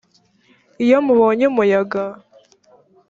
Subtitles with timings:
[0.83, 2.03] iyo mubonye umuyaga